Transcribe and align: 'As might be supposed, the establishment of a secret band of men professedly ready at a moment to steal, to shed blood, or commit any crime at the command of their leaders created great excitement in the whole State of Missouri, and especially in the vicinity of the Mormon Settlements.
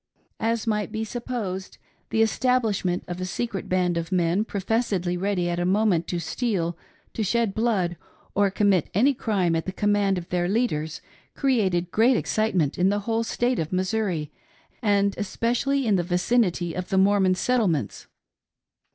'As 0.53 0.65
might 0.65 0.91
be 0.91 1.03
supposed, 1.05 1.77
the 2.09 2.23
establishment 2.23 3.03
of 3.07 3.21
a 3.21 3.25
secret 3.25 3.69
band 3.69 3.97
of 3.97 4.11
men 4.11 4.43
professedly 4.43 5.15
ready 5.15 5.47
at 5.47 5.59
a 5.59 5.63
moment 5.65 6.07
to 6.07 6.17
steal, 6.17 6.75
to 7.13 7.23
shed 7.23 7.53
blood, 7.53 7.97
or 8.33 8.49
commit 8.49 8.89
any 8.95 9.13
crime 9.13 9.55
at 9.55 9.67
the 9.67 9.71
command 9.71 10.17
of 10.17 10.27
their 10.29 10.47
leaders 10.49 11.01
created 11.35 11.91
great 11.91 12.17
excitement 12.17 12.79
in 12.79 12.89
the 12.89 13.01
whole 13.01 13.23
State 13.23 13.59
of 13.59 13.71
Missouri, 13.71 14.31
and 14.81 15.13
especially 15.19 15.85
in 15.85 15.97
the 15.97 16.01
vicinity 16.03 16.73
of 16.73 16.89
the 16.89 16.97
Mormon 16.97 17.35
Settlements. 17.35 18.07